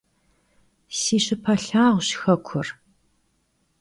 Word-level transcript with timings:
Si 0.99 1.17
şıpe 1.23 1.55
lhağuş 1.63 2.09
xekur. 2.21 2.67